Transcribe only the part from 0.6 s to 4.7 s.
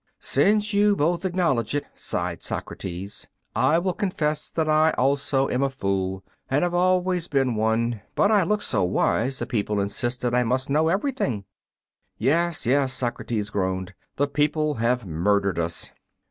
you both acknowledge it," sighed Socrates, "I will confess that